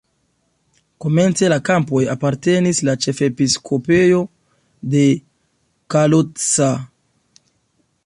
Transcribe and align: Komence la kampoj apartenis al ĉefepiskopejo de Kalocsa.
Komence 1.03 1.49
la 1.53 1.59
kampoj 1.69 2.01
apartenis 2.13 2.81
al 2.87 2.91
ĉefepiskopejo 3.05 4.25
de 4.95 5.07
Kalocsa. 5.97 6.75